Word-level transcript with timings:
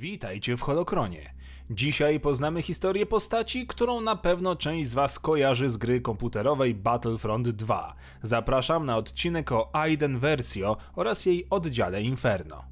Witajcie 0.00 0.56
w 0.56 0.60
Holokronie. 0.60 1.34
Dzisiaj 1.70 2.20
poznamy 2.20 2.62
historię 2.62 3.06
postaci, 3.06 3.66
którą 3.66 4.00
na 4.00 4.16
pewno 4.16 4.56
część 4.56 4.88
z 4.88 4.94
Was 4.94 5.18
kojarzy 5.18 5.70
z 5.70 5.76
gry 5.76 6.00
komputerowej 6.00 6.74
Battlefront 6.74 7.48
2. 7.48 7.94
Zapraszam 8.22 8.86
na 8.86 8.96
odcinek 8.96 9.52
o 9.52 9.70
Aiden 9.72 10.18
Versio 10.18 10.76
oraz 10.96 11.26
jej 11.26 11.46
oddziale 11.50 12.02
Inferno. 12.02 12.64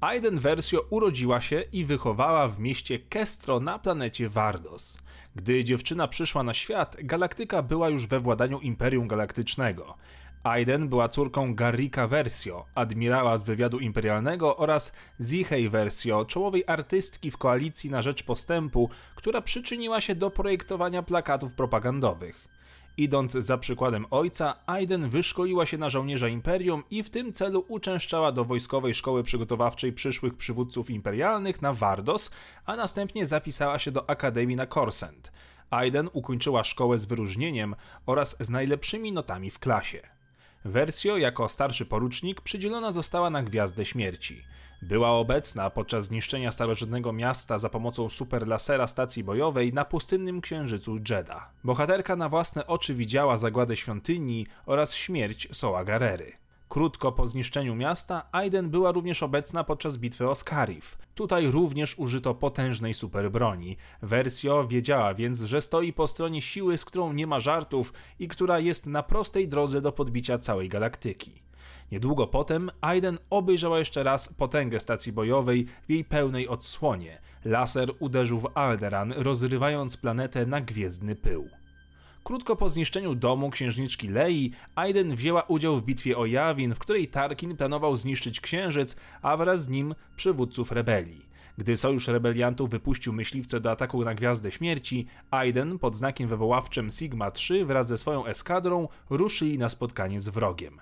Aiden 0.00 0.38
Versio 0.38 0.80
urodziła 0.90 1.40
się 1.40 1.60
i 1.72 1.84
wychowała 1.84 2.48
w 2.48 2.60
mieście 2.60 2.98
Kestro 2.98 3.60
na 3.60 3.78
planecie 3.78 4.28
Vardos. 4.28 4.98
Gdy 5.36 5.64
dziewczyna 5.64 6.08
przyszła 6.08 6.42
na 6.42 6.54
świat, 6.54 6.96
galaktyka 7.00 7.62
była 7.62 7.88
już 7.88 8.06
we 8.06 8.20
władaniu 8.20 8.58
Imperium 8.58 9.08
Galaktycznego. 9.08 9.94
Aiden 10.42 10.88
była 10.88 11.08
córką 11.08 11.54
Garrika 11.54 12.06
Versio, 12.06 12.66
admirała 12.74 13.36
z 13.36 13.44
wywiadu 13.44 13.78
imperialnego 13.78 14.56
oraz 14.56 14.92
Zichei 15.20 15.68
Versio, 15.68 16.24
czołowej 16.24 16.64
artystki 16.66 17.30
w 17.30 17.36
koalicji 17.36 17.90
na 17.90 18.02
rzecz 18.02 18.22
postępu, 18.22 18.90
która 19.14 19.40
przyczyniła 19.40 20.00
się 20.00 20.14
do 20.14 20.30
projektowania 20.30 21.02
plakatów 21.02 21.52
propagandowych. 21.52 22.48
Idąc 22.96 23.32
za 23.32 23.58
przykładem 23.58 24.06
ojca, 24.10 24.54
Aiden 24.66 25.08
wyszkoliła 25.08 25.66
się 25.66 25.78
na 25.78 25.90
żołnierza 25.90 26.28
imperium 26.28 26.82
i 26.90 27.02
w 27.02 27.10
tym 27.10 27.32
celu 27.32 27.64
uczęszczała 27.68 28.32
do 28.32 28.44
wojskowej 28.44 28.94
szkoły 28.94 29.22
przygotowawczej 29.22 29.92
przyszłych 29.92 30.36
przywódców 30.36 30.90
imperialnych 30.90 31.62
na 31.62 31.72
Vardos, 31.72 32.30
a 32.66 32.76
następnie 32.76 33.26
zapisała 33.26 33.78
się 33.78 33.90
do 33.90 34.10
akademii 34.10 34.56
na 34.56 34.66
Korsent. 34.66 35.32
Aiden 35.70 36.10
ukończyła 36.12 36.64
szkołę 36.64 36.98
z 36.98 37.06
wyróżnieniem 37.06 37.76
oraz 38.06 38.36
z 38.40 38.50
najlepszymi 38.50 39.12
notami 39.12 39.50
w 39.50 39.58
klasie. 39.58 40.19
Versio 40.64 41.16
jako 41.16 41.48
starszy 41.48 41.86
porucznik 41.86 42.40
przydzielona 42.40 42.92
została 42.92 43.30
na 43.30 43.42
Gwiazdę 43.42 43.84
Śmierci. 43.84 44.42
Była 44.82 45.10
obecna 45.10 45.70
podczas 45.70 46.04
zniszczenia 46.04 46.52
starożytnego 46.52 47.12
miasta 47.12 47.58
za 47.58 47.68
pomocą 47.68 48.08
superlasera 48.08 48.86
stacji 48.86 49.24
bojowej 49.24 49.72
na 49.72 49.84
pustynnym 49.84 50.40
księżycu 50.40 50.96
Jeddah. 50.96 51.50
Bohaterka 51.64 52.16
na 52.16 52.28
własne 52.28 52.66
oczy 52.66 52.94
widziała 52.94 53.36
zagładę 53.36 53.76
świątyni 53.76 54.46
oraz 54.66 54.94
śmierć 54.94 55.48
Soa 55.52 55.84
Garery. 55.84 56.32
Krótko 56.70 57.12
po 57.12 57.26
zniszczeniu 57.26 57.74
miasta, 57.74 58.28
Aiden 58.32 58.70
była 58.70 58.92
również 58.92 59.22
obecna 59.22 59.64
podczas 59.64 59.96
bitwy 59.96 60.28
o 60.28 60.34
Scarif. 60.34 60.98
Tutaj 61.14 61.46
również 61.46 61.98
użyto 61.98 62.34
potężnej 62.34 62.94
superbroni. 62.94 63.76
Versio 64.02 64.66
wiedziała 64.66 65.14
więc, 65.14 65.40
że 65.40 65.60
stoi 65.60 65.92
po 65.92 66.06
stronie 66.06 66.42
siły, 66.42 66.76
z 66.76 66.84
którą 66.84 67.12
nie 67.12 67.26
ma 67.26 67.40
żartów 67.40 67.92
i 68.18 68.28
która 68.28 68.58
jest 68.58 68.86
na 68.86 69.02
prostej 69.02 69.48
drodze 69.48 69.80
do 69.80 69.92
podbicia 69.92 70.38
całej 70.38 70.68
galaktyki. 70.68 71.42
Niedługo 71.92 72.26
potem 72.26 72.70
Aiden 72.80 73.18
obejrzała 73.30 73.78
jeszcze 73.78 74.02
raz 74.02 74.34
potęgę 74.34 74.80
stacji 74.80 75.12
bojowej 75.12 75.66
w 75.88 75.90
jej 75.90 76.04
pełnej 76.04 76.48
odsłonie. 76.48 77.20
Laser 77.44 77.90
uderzył 77.98 78.40
w 78.40 78.50
Alderan, 78.54 79.14
rozrywając 79.16 79.96
planetę 79.96 80.46
na 80.46 80.60
gwiezdny 80.60 81.16
pył. 81.16 81.59
Krótko 82.24 82.56
po 82.56 82.68
zniszczeniu 82.68 83.14
domu 83.14 83.50
księżniczki 83.50 84.08
Lei, 84.08 84.52
Aiden 84.74 85.16
wzięła 85.16 85.42
udział 85.42 85.76
w 85.76 85.84
bitwie 85.84 86.18
o 86.18 86.26
Jawin, 86.26 86.74
w 86.74 86.78
której 86.78 87.08
Tarkin 87.08 87.56
planował 87.56 87.96
zniszczyć 87.96 88.40
księżyc, 88.40 88.96
a 89.22 89.36
wraz 89.36 89.64
z 89.64 89.68
nim 89.68 89.94
przywódców 90.16 90.72
rebelii. 90.72 91.30
Gdy 91.58 91.76
sojusz 91.76 92.08
rebeliantów 92.08 92.70
wypuścił 92.70 93.12
myśliwce 93.12 93.60
do 93.60 93.70
ataku 93.70 94.04
na 94.04 94.14
Gwiazdę 94.14 94.52
Śmierci, 94.52 95.06
Aiden 95.30 95.78
pod 95.78 95.96
znakiem 95.96 96.28
wywoławczym 96.28 96.88
Sigma-3 96.88 97.64
wraz 97.64 97.88
ze 97.88 97.98
swoją 97.98 98.26
eskadrą 98.26 98.88
ruszyli 99.10 99.58
na 99.58 99.68
spotkanie 99.68 100.20
z 100.20 100.28
wrogiem. 100.28 100.80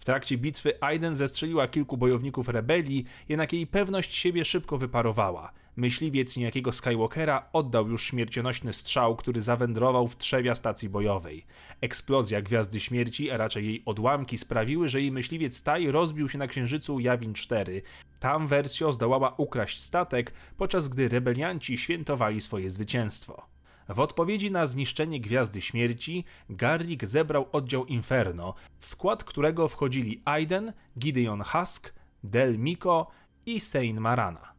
W 0.00 0.04
trakcie 0.04 0.38
bitwy 0.38 0.82
Aiden 0.82 1.14
zestrzeliła 1.14 1.68
kilku 1.68 1.96
bojowników 1.96 2.48
rebelii, 2.48 3.04
jednak 3.28 3.52
jej 3.52 3.66
pewność 3.66 4.14
siebie 4.14 4.44
szybko 4.44 4.78
wyparowała. 4.78 5.52
Myśliwiec 5.76 6.36
niejakiego 6.36 6.72
Skywalkera 6.72 7.48
oddał 7.52 7.88
już 7.88 8.04
śmiercionośny 8.04 8.72
strzał, 8.72 9.16
który 9.16 9.40
zawędrował 9.40 10.08
w 10.08 10.16
trzewia 10.16 10.54
stacji 10.54 10.88
bojowej. 10.88 11.46
Eksplozja 11.80 12.42
Gwiazdy 12.42 12.80
Śmierci, 12.80 13.30
a 13.30 13.36
raczej 13.36 13.66
jej 13.66 13.82
odłamki 13.86 14.38
sprawiły, 14.38 14.88
że 14.88 15.00
jej 15.00 15.12
myśliwiec 15.12 15.62
Tai 15.62 15.90
rozbił 15.90 16.28
się 16.28 16.38
na 16.38 16.46
księżycu 16.46 17.00
Jawin 17.00 17.34
4. 17.34 17.82
Tam 18.20 18.46
Versio 18.46 18.92
zdołała 18.92 19.34
ukraść 19.36 19.80
statek, 19.80 20.32
podczas 20.56 20.88
gdy 20.88 21.08
rebelianci 21.08 21.78
świętowali 21.78 22.40
swoje 22.40 22.70
zwycięstwo. 22.70 23.57
W 23.88 24.00
odpowiedzi 24.00 24.50
na 24.50 24.66
zniszczenie 24.66 25.20
Gwiazdy 25.20 25.60
Śmierci, 25.60 26.24
Garrick 26.50 27.04
zebrał 27.04 27.48
oddział 27.52 27.86
Inferno, 27.86 28.54
w 28.78 28.86
skład 28.88 29.24
którego 29.24 29.68
wchodzili 29.68 30.22
Aiden, 30.24 30.72
Gideon 30.98 31.42
Husk, 31.42 31.94
Del 32.24 32.58
Miko 32.58 33.10
i 33.46 33.60
Sein 33.60 34.00
Marana. 34.00 34.52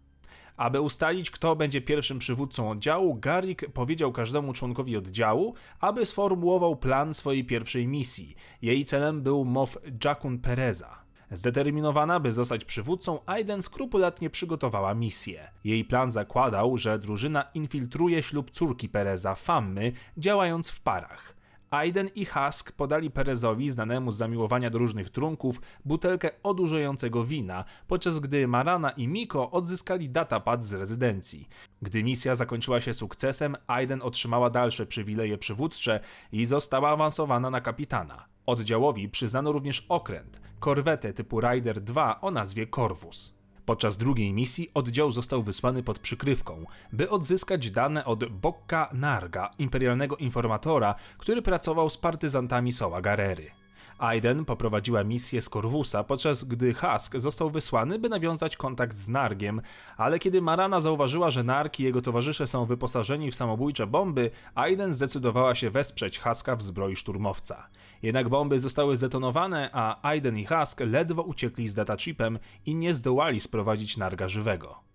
Aby 0.57 0.81
ustalić, 0.81 1.31
kto 1.31 1.55
będzie 1.55 1.81
pierwszym 1.81 2.19
przywódcą 2.19 2.71
oddziału, 2.71 3.15
Garrick 3.15 3.65
powiedział 3.73 4.11
każdemu 4.11 4.53
członkowi 4.53 4.97
oddziału, 4.97 5.53
aby 5.79 6.05
sformułował 6.05 6.75
plan 6.75 7.13
swojej 7.13 7.45
pierwszej 7.45 7.87
misji. 7.87 8.35
Jej 8.61 8.85
celem 8.85 9.21
był 9.21 9.45
MOW 9.45 9.77
Jakun 10.03 10.39
Pereza. 10.39 10.98
Zdeterminowana, 11.31 12.19
by 12.19 12.31
zostać 12.31 12.65
przywódcą, 12.65 13.19
Aiden 13.25 13.61
skrupulatnie 13.61 14.29
przygotowała 14.29 14.93
misję. 14.93 15.51
Jej 15.63 15.85
plan 15.85 16.11
zakładał, 16.11 16.77
że 16.77 16.99
drużyna 16.99 17.45
infiltruje 17.53 18.23
ślub 18.23 18.51
córki 18.51 18.89
Pereza, 18.89 19.35
Fammy, 19.35 19.91
działając 20.17 20.69
w 20.69 20.81
parach. 20.81 21.39
Aiden 21.69 22.09
i 22.15 22.25
Husk 22.25 22.71
podali 22.71 23.11
Perezowi, 23.11 23.69
znanemu 23.69 24.11
z 24.11 24.17
zamiłowania 24.17 24.69
do 24.69 24.77
różnych 24.77 25.09
trunków, 25.09 25.61
butelkę 25.85 26.29
odurzającego 26.43 27.23
wina, 27.23 27.65
podczas 27.87 28.19
gdy 28.19 28.47
Marana 28.47 28.89
i 28.89 29.07
Miko 29.07 29.51
odzyskali 29.51 30.09
datapad 30.09 30.63
z 30.63 30.73
rezydencji. 30.73 31.47
Gdy 31.81 32.03
misja 32.03 32.35
zakończyła 32.35 32.81
się 32.81 32.93
sukcesem, 32.93 33.55
Aiden 33.67 34.01
otrzymała 34.01 34.49
dalsze 34.49 34.85
przywileje 34.85 35.37
przywódcze 35.37 35.99
i 36.31 36.45
została 36.45 36.89
awansowana 36.89 37.49
na 37.49 37.61
kapitana. 37.61 38.25
Oddziałowi 38.49 39.09
przyznano 39.09 39.51
również 39.51 39.85
okręt, 39.89 40.41
korwetę 40.59 41.13
typu 41.13 41.39
Rider 41.41 41.81
2 41.81 42.21
o 42.21 42.31
nazwie 42.31 42.67
Corvus. 42.67 43.33
Podczas 43.65 43.97
drugiej 43.97 44.33
misji 44.33 44.71
oddział 44.73 45.11
został 45.11 45.43
wysłany 45.43 45.83
pod 45.83 45.99
przykrywką, 45.99 46.65
by 46.93 47.09
odzyskać 47.09 47.71
dane 47.71 48.05
od 48.05 48.25
Bokka 48.25 48.89
Narga, 48.93 49.51
imperialnego 49.59 50.17
informatora, 50.17 50.95
który 51.17 51.41
pracował 51.41 51.89
z 51.89 51.97
partyzantami 51.97 52.71
Soła 52.71 53.01
Garery. 53.01 53.51
Aiden 53.99 54.45
poprowadziła 54.45 55.03
misję 55.03 55.41
z 55.41 55.49
Corvusa, 55.49 56.03
podczas 56.03 56.43
gdy 56.43 56.73
Husk 56.73 57.19
został 57.19 57.49
wysłany, 57.49 57.99
by 57.99 58.09
nawiązać 58.09 58.57
kontakt 58.57 58.97
z 58.97 59.09
Nargiem, 59.09 59.61
ale 59.97 60.19
kiedy 60.19 60.41
Marana 60.41 60.81
zauważyła, 60.81 61.29
że 61.29 61.43
Narg 61.43 61.79
i 61.79 61.83
jego 61.83 62.01
towarzysze 62.01 62.47
są 62.47 62.65
wyposażeni 62.65 63.31
w 63.31 63.35
samobójcze 63.35 63.87
bomby, 63.87 64.31
Aiden 64.55 64.93
zdecydowała 64.93 65.55
się 65.55 65.69
wesprzeć 65.69 66.19
Huska 66.19 66.55
w 66.55 66.63
zbroi 66.63 66.95
szturmowca. 66.95 67.67
Jednak 68.01 68.29
bomby 68.29 68.59
zostały 68.59 68.97
zdetonowane, 68.97 69.69
a 69.73 70.07
Aiden 70.09 70.37
i 70.37 70.45
Husk 70.45 70.79
ledwo 70.79 71.23
uciekli 71.23 71.67
z 71.67 71.73
datachipem 71.73 72.39
i 72.65 72.75
nie 72.75 72.93
zdołali 72.93 73.39
sprowadzić 73.39 73.97
Narga 73.97 74.27
żywego. 74.27 74.89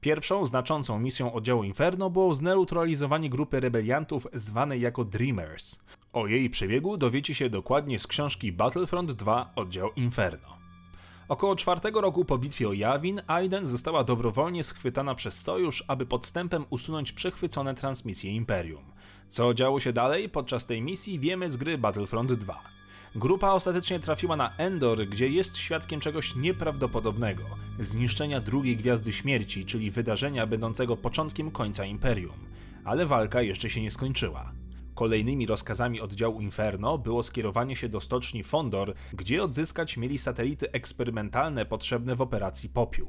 Pierwszą 0.00 0.46
znaczącą 0.46 0.98
misją 0.98 1.32
oddziału 1.32 1.64
Inferno 1.64 2.10
było 2.10 2.34
zneutralizowanie 2.34 3.30
grupy 3.30 3.60
rebeliantów 3.60 4.26
zwanej 4.32 4.80
jako 4.80 5.04
Dreamers. 5.04 5.80
O 6.12 6.26
jej 6.26 6.50
przebiegu 6.50 6.96
dowiecie 6.96 7.34
się 7.34 7.50
dokładnie 7.50 7.98
z 7.98 8.06
książki 8.06 8.52
Battlefront 8.52 9.12
2 9.12 9.52
oddział 9.56 9.90
Inferno. 9.96 10.58
Około 11.28 11.56
czwartego 11.56 12.00
roku 12.00 12.24
po 12.24 12.38
bitwie 12.38 12.68
o 12.68 12.72
Jawin, 12.72 13.20
Aiden 13.26 13.66
została 13.66 14.04
dobrowolnie 14.04 14.64
schwytana 14.64 15.14
przez 15.14 15.40
Sojusz, 15.42 15.84
aby 15.88 16.06
podstępem 16.06 16.64
usunąć 16.70 17.12
przechwycone 17.12 17.74
transmisje 17.74 18.32
Imperium. 18.32 18.84
Co 19.28 19.54
działo 19.54 19.80
się 19.80 19.92
dalej 19.92 20.28
podczas 20.28 20.66
tej 20.66 20.82
misji 20.82 21.18
wiemy 21.18 21.50
z 21.50 21.56
gry 21.56 21.78
Battlefront 21.78 22.32
2. 22.32 22.62
Grupa 23.14 23.52
ostatecznie 23.52 24.00
trafiła 24.00 24.36
na 24.36 24.56
Endor, 24.56 25.06
gdzie 25.06 25.28
jest 25.28 25.56
świadkiem 25.56 26.00
czegoś 26.00 26.36
nieprawdopodobnego 26.36 27.42
zniszczenia 27.78 28.40
drugiej 28.40 28.76
gwiazdy 28.76 29.12
śmierci, 29.12 29.64
czyli 29.64 29.90
wydarzenia 29.90 30.46
będącego 30.46 30.96
początkiem 30.96 31.50
końca 31.50 31.84
Imperium. 31.84 32.38
Ale 32.84 33.06
walka 33.06 33.42
jeszcze 33.42 33.70
się 33.70 33.82
nie 33.82 33.90
skończyła. 33.90 34.52
Kolejnymi 34.98 35.46
rozkazami 35.46 36.00
oddziału 36.00 36.40
Inferno 36.40 36.98
było 36.98 37.22
skierowanie 37.22 37.76
się 37.76 37.88
do 37.88 38.00
stoczni 38.00 38.42
Fondor, 38.42 38.94
gdzie 39.12 39.42
odzyskać 39.42 39.96
mieli 39.96 40.18
satelity 40.18 40.72
eksperymentalne 40.72 41.66
potrzebne 41.66 42.16
w 42.16 42.20
operacji 42.20 42.68
Popiół. 42.68 43.08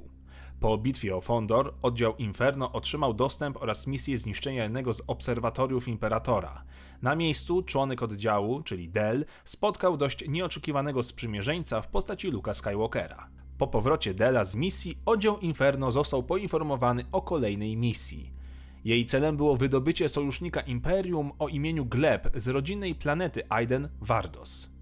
Po 0.59 0.77
bitwie 0.77 1.15
o 1.15 1.21
Fondor 1.21 1.73
oddział 1.81 2.15
Inferno 2.15 2.71
otrzymał 2.71 3.13
dostęp 3.13 3.57
oraz 3.61 3.87
misję 3.87 4.17
zniszczenia 4.17 4.63
jednego 4.63 4.93
z 4.93 5.01
obserwatoriów 5.07 5.87
Imperatora. 5.87 6.63
Na 7.01 7.15
miejscu 7.15 7.63
członek 7.63 8.03
oddziału, 8.03 8.61
czyli 8.63 8.89
Del, 8.89 9.25
spotkał 9.43 9.97
dość 9.97 10.27
nieoczekiwanego 10.27 11.03
sprzymierzeńca 11.03 11.81
w 11.81 11.87
postaci 11.87 12.31
Luka 12.31 12.53
Skywalkera. 12.53 13.29
Po 13.57 13.67
powrocie 13.67 14.13
Dela 14.13 14.43
z 14.43 14.55
misji 14.55 14.97
oddział 15.05 15.39
Inferno 15.39 15.91
został 15.91 16.23
poinformowany 16.23 17.05
o 17.11 17.21
kolejnej 17.21 17.77
misji. 17.77 18.38
Jej 18.85 19.05
celem 19.05 19.37
było 19.37 19.57
wydobycie 19.57 20.09
sojusznika 20.09 20.61
Imperium 20.61 21.31
o 21.39 21.47
imieniu 21.47 21.85
Gleb 21.85 22.29
z 22.35 22.47
rodzinnej 22.47 22.95
planety 22.95 23.41
Aiden 23.49 23.89
Vardos. 24.01 24.73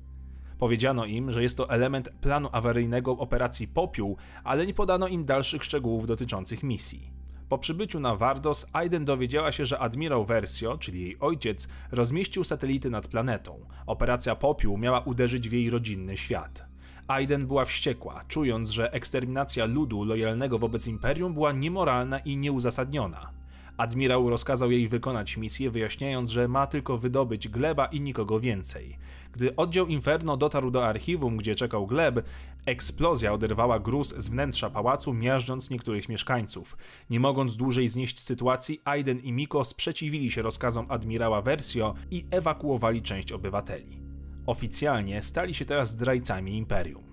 Powiedziano 0.59 1.05
im, 1.05 1.31
że 1.31 1.43
jest 1.43 1.57
to 1.57 1.69
element 1.69 2.09
planu 2.21 2.49
awaryjnego 2.51 3.11
operacji 3.11 3.67
Popiół, 3.67 4.17
ale 4.43 4.67
nie 4.67 4.73
podano 4.73 5.07
im 5.07 5.25
dalszych 5.25 5.63
szczegółów 5.63 6.07
dotyczących 6.07 6.63
misji. 6.63 7.11
Po 7.49 7.57
przybyciu 7.57 7.99
na 7.99 8.15
Vardos, 8.15 8.69
Aiden 8.73 9.05
dowiedziała 9.05 9.51
się, 9.51 9.65
że 9.65 9.79
admirał 9.79 10.25
Versio, 10.25 10.77
czyli 10.77 11.01
jej 11.01 11.19
ojciec, 11.19 11.67
rozmieścił 11.91 12.43
satelity 12.43 12.89
nad 12.89 13.07
planetą. 13.07 13.59
Operacja 13.85 14.35
Popiół 14.35 14.77
miała 14.77 14.99
uderzyć 14.99 15.49
w 15.49 15.53
jej 15.53 15.69
rodzinny 15.69 16.17
świat. 16.17 16.65
Aiden 17.07 17.47
była 17.47 17.65
wściekła, 17.65 18.23
czując, 18.27 18.69
że 18.69 18.93
eksterminacja 18.93 19.65
ludu 19.65 20.03
lojalnego 20.03 20.59
wobec 20.59 20.87
imperium 20.87 21.33
była 21.33 21.51
niemoralna 21.51 22.19
i 22.19 22.37
nieuzasadniona. 22.37 23.31
Admirał 23.77 24.29
rozkazał 24.29 24.71
jej 24.71 24.87
wykonać 24.87 25.37
misję, 25.37 25.71
wyjaśniając, 25.71 26.29
że 26.29 26.47
ma 26.47 26.67
tylko 26.67 26.97
wydobyć 26.97 27.47
Gleba 27.47 27.85
i 27.85 28.01
nikogo 28.01 28.39
więcej. 28.39 28.97
Gdy 29.31 29.55
oddział 29.55 29.87
Inferno 29.87 30.37
dotarł 30.37 30.71
do 30.71 30.87
archiwum, 30.87 31.37
gdzie 31.37 31.55
czekał 31.55 31.87
Gleb, 31.87 32.25
eksplozja 32.65 33.33
oderwała 33.33 33.79
gruz 33.79 34.15
z 34.17 34.29
wnętrza 34.29 34.69
pałacu, 34.69 35.13
miażdżąc 35.13 35.69
niektórych 35.69 36.09
mieszkańców. 36.09 36.77
Nie 37.09 37.19
mogąc 37.19 37.55
dłużej 37.55 37.87
znieść 37.87 38.19
sytuacji, 38.19 38.81
Aiden 38.85 39.19
i 39.19 39.31
Miko 39.31 39.63
sprzeciwili 39.63 40.31
się 40.31 40.41
rozkazom 40.41 40.85
admirała 40.89 41.41
Versio 41.41 41.93
i 42.11 42.25
ewakuowali 42.31 43.01
część 43.01 43.31
obywateli. 43.31 44.01
Oficjalnie 44.45 45.21
stali 45.21 45.53
się 45.53 45.65
teraz 45.65 45.91
zdrajcami 45.91 46.57
Imperium. 46.57 47.06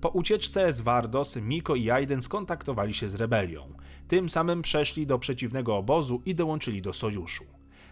Po 0.00 0.08
ucieczce 0.08 0.72
z 0.72 0.80
Vardos, 0.80 1.36
Miko 1.36 1.74
i 1.74 1.90
Aiden 1.90 2.22
skontaktowali 2.22 2.94
się 2.94 3.08
z 3.08 3.14
rebelią. 3.14 3.74
Tym 4.08 4.28
samym 4.28 4.62
przeszli 4.62 5.06
do 5.06 5.18
przeciwnego 5.18 5.76
obozu 5.76 6.22
i 6.26 6.34
dołączyli 6.34 6.82
do 6.82 6.92
sojuszu. 6.92 7.44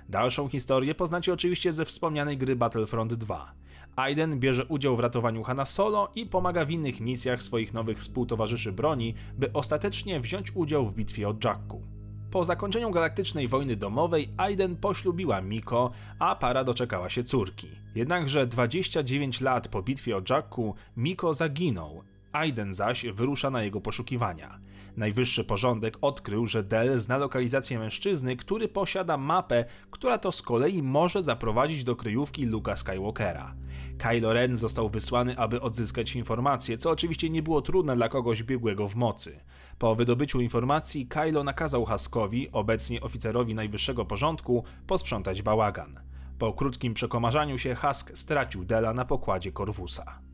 Dalszą 0.09 0.49
historię 0.49 0.95
poznacie 0.95 1.33
oczywiście 1.33 1.73
ze 1.73 1.85
wspomnianej 1.85 2.39
gry 2.39 2.57
Battlefront 2.57 3.15
2. 3.15 3.53
Aiden 3.97 4.41
bierze 4.41 4.65
udział 4.65 4.97
w 4.97 5.01
ratowaniu 5.01 5.43
Hanna 5.43 5.67
Solo 5.67 6.11
i 6.15 6.27
pomaga 6.27 6.65
w 6.65 6.71
innych 6.71 7.01
misjach 7.01 7.43
swoich 7.43 7.75
nowych 7.75 7.99
współtowarzyszy 7.99 8.73
broni, 8.73 9.15
by 9.39 9.53
ostatecznie 9.53 10.21
wziąć 10.21 10.57
udział 10.57 10.87
w 10.87 10.95
bitwie 10.95 11.29
o 11.29 11.35
Jakku. 11.45 11.83
Po 12.31 12.45
zakończeniu 12.45 12.91
galaktycznej 12.91 13.49
wojny 13.49 13.77
domowej 13.77 14.29
Aiden 14.37 14.77
poślubiła 14.77 15.41
Miko, 15.41 15.91
a 16.19 16.37
para 16.37 16.65
doczekała 16.65 17.11
się 17.11 17.23
córki. 17.23 17.69
Jednakże 17.95 18.47
29 18.47 19.41
lat 19.41 19.69
po 19.69 19.83
bitwie 19.83 20.17
o 20.17 20.23
Jakku 20.31 20.75
Miko 20.97 21.35
zaginął, 21.35 22.03
Aiden 22.39 22.73
zaś 22.75 23.07
wyrusza 23.07 23.51
na 23.51 23.63
jego 23.63 23.81
poszukiwania. 23.81 24.59
Najwyższy 24.97 25.45
porządek 25.45 25.99
odkrył, 26.01 26.47
że 26.47 26.63
Dell 26.63 27.01
zna 27.01 27.17
lokalizację 27.17 27.79
mężczyzny, 27.79 28.37
który 28.37 28.69
posiada 28.69 29.17
mapę, 29.17 29.65
która 29.91 30.19
to 30.19 30.33
z 30.33 30.43
kolei 30.43 30.83
może 30.83 31.23
zaprowadzić 31.23 31.85
do 31.85 31.97
kryjówki 31.97 32.47
Luka 32.47 32.77
Skywalkera. 32.77 33.55
Kylo 33.99 34.33
Ren 34.33 34.57
został 34.57 34.89
wysłany, 34.89 35.39
aby 35.39 35.61
odzyskać 35.61 36.17
informacje, 36.17 36.79
co 36.79 36.91
oczywiście 36.91 37.31
nie 37.31 37.43
było 37.43 37.63
trudne 37.63 37.97
dla 37.97 38.09
kogoś 38.09 38.43
biegłego 38.43 38.89
w 38.89 38.97
mocy. 38.97 39.41
Po 39.79 39.95
wydobyciu 39.95 40.41
informacji 40.41 41.07
Kylo 41.07 41.45
nakazał 41.45 41.85
Haskowi, 41.85 42.53
obecnie 42.53 43.01
oficerowi 43.01 43.55
najwyższego 43.55 44.05
porządku, 44.05 44.65
posprzątać 44.87 45.43
bałagan. 45.43 46.01
Po 46.39 46.53
krótkim 46.53 46.95
przekomarzaniu 46.95 47.59
się 47.59 47.75
Hask 47.75 48.11
stracił 48.15 48.65
Dela 48.65 48.95
na 48.95 49.05
pokładzie 49.05 49.53
Korwusa. 49.53 50.28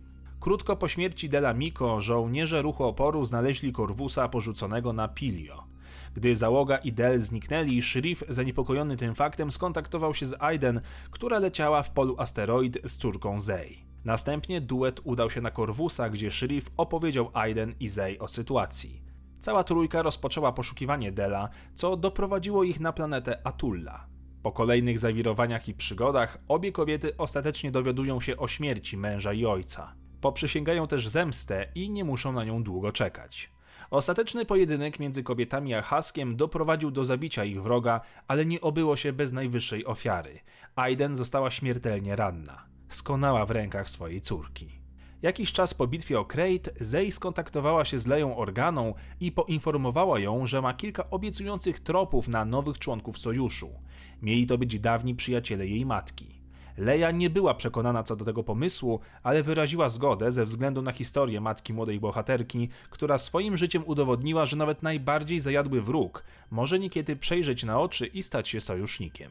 Krótko 0.45 0.77
po 0.77 0.89
śmierci 0.89 1.29
Dela 1.29 1.55
Miko 1.55 2.01
żołnierze 2.01 2.63
ruchu 2.63 2.85
oporu 2.85 3.25
znaleźli 3.25 3.73
Korwusa 3.73 4.29
porzuconego 4.29 4.93
na 4.93 5.09
Pilio. 5.09 5.65
Gdy 6.15 6.35
załoga 6.35 6.77
i 6.77 6.93
Del 6.93 7.21
zniknęli, 7.21 7.83
Shriv 7.83 8.25
zaniepokojony 8.29 8.97
tym 8.97 9.15
faktem 9.15 9.51
skontaktował 9.51 10.15
się 10.15 10.27
z 10.27 10.35
Aiden, 10.39 10.81
która 11.11 11.39
leciała 11.39 11.83
w 11.83 11.93
polu 11.93 12.15
asteroid 12.19 12.79
z 12.85 12.97
córką 12.97 13.41
Zey. 13.41 13.85
Następnie 14.05 14.61
duet 14.61 15.01
udał 15.05 15.31
się 15.31 15.41
na 15.41 15.51
Korwusa, 15.51 16.11
gdzie 16.11 16.31
Shriv 16.31 16.71
opowiedział 16.77 17.31
Aiden 17.33 17.75
i 17.81 17.89
Zey 17.89 18.19
o 18.19 18.29
sytuacji. 18.29 19.03
Cała 19.41 19.65
trójka 19.65 20.03
rozpoczęła 20.03 20.53
poszukiwanie 20.53 21.13
Dela, 21.13 21.49
co 21.75 21.97
doprowadziło 21.97 22.65
ich 22.65 22.81
na 22.81 22.93
planetę 22.93 23.47
Atulla. 23.47 24.07
Po 24.43 24.53
kolejnych 24.53 24.99
zawirowaniach 24.99 25.69
i 25.69 25.75
przygodach 25.75 26.39
obie 26.49 26.73
kobiety 26.73 27.17
ostatecznie 27.17 27.71
dowiadują 27.71 28.21
się 28.21 28.37
o 28.37 28.49
śmierci 28.49 28.97
męża 28.97 29.33
i 29.33 29.47
ojca. 29.47 30.04
Poprzysięgają 30.25 30.87
też 30.87 31.09
zemstę 31.09 31.67
i 31.75 31.91
nie 31.91 32.05
muszą 32.05 32.33
na 32.33 32.45
nią 32.45 32.63
długo 32.63 32.93
czekać. 32.93 33.51
Ostateczny 33.91 34.45
pojedynek 34.45 35.01
między 35.01 35.23
kobietami 35.23 35.75
a 35.75 35.83
Haskiem 35.83 36.37
doprowadził 36.37 36.91
do 36.91 37.05
zabicia 37.05 37.45
ich 37.45 37.63
wroga, 37.63 38.01
ale 38.29 38.47
nie 38.47 38.61
obyło 38.61 38.97
się 38.97 39.13
bez 39.13 39.33
najwyższej 39.33 39.87
ofiary. 39.87 40.41
Aiden 40.77 41.15
została 41.15 41.51
śmiertelnie 41.51 42.17
ranna. 42.17 42.67
Skonała 42.89 43.47
w 43.47 43.51
rękach 43.51 43.91
swojej 43.91 44.21
córki. 44.21 44.69
Jakiś 45.23 45.53
czas 45.53 45.75
po 45.75 45.87
bitwie 45.87 46.21
o 46.21 46.25
Krayt, 46.25 46.71
Zey 46.81 47.13
skontaktowała 47.13 47.85
się 47.85 47.99
z 47.99 48.07
Leją 48.07 48.37
Organą 48.37 48.95
i 49.21 49.33
poinformowała 49.33 50.19
ją, 50.19 50.47
że 50.47 50.63
ma 50.63 50.75
kilka 50.75 51.11
obiecujących 51.11 51.81
tropów 51.81 52.29
na 52.29 52.45
nowych 52.45 52.79
członków 52.79 53.19
sojuszu. 53.19 53.71
Mieli 54.23 54.47
to 54.47 54.59
być 54.59 54.81
dawni 54.81 55.15
przyjaciele 55.15 55.67
jej 55.67 55.87
matki. 55.87 56.44
Leia 56.79 57.11
nie 57.11 57.31
była 57.31 57.55
przekonana 57.55 58.03
co 58.03 58.17
do 58.17 58.25
tego 58.25 58.45
pomysłu, 58.45 59.01
ale 59.23 59.43
wyraziła 59.43 59.89
zgodę 59.89 60.33
ze 60.33 60.45
względu 60.45 60.83
na 60.83 60.93
historię 60.93 61.41
matki 61.41 61.73
młodej 61.73 62.01
bohaterki, 62.01 62.69
która 62.91 63.19
swoim 63.19 63.57
życiem 63.57 63.83
udowodniła, 63.87 64.47
że 64.47 64.57
nawet 64.57 64.83
najbardziej 64.83 65.41
zajadły 65.41 65.83
wróg 65.83 66.25
może 66.51 66.79
niekiedy 66.79 67.17
przejrzeć 67.17 67.65
na 67.65 67.81
oczy 67.81 68.07
i 68.07 68.23
stać 68.23 68.49
się 68.49 68.61
sojusznikiem. 68.61 69.31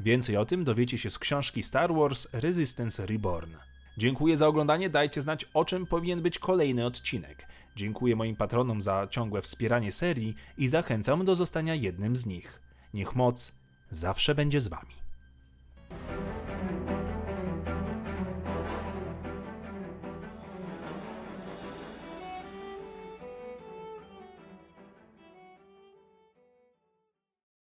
Więcej 0.00 0.36
o 0.36 0.44
tym 0.44 0.64
dowiecie 0.64 0.98
się 0.98 1.10
z 1.10 1.18
książki 1.18 1.62
Star 1.62 1.94
Wars 1.94 2.28
Resistance 2.32 3.06
Reborn. 3.06 3.50
Dziękuję 3.98 4.36
za 4.36 4.48
oglądanie, 4.48 4.90
dajcie 4.90 5.22
znać 5.22 5.44
o 5.54 5.64
czym 5.64 5.86
powinien 5.86 6.22
być 6.22 6.38
kolejny 6.38 6.86
odcinek. 6.86 7.46
Dziękuję 7.76 8.16
moim 8.16 8.36
patronom 8.36 8.80
za 8.80 9.06
ciągłe 9.10 9.42
wspieranie 9.42 9.92
serii 9.92 10.34
i 10.58 10.68
zachęcam 10.68 11.24
do 11.24 11.36
zostania 11.36 11.74
jednym 11.74 12.16
z 12.16 12.26
nich. 12.26 12.60
Niech 12.94 13.14
moc 13.14 13.52
zawsze 13.90 14.34
będzie 14.34 14.60
z 14.60 14.68
wami. 14.68 15.03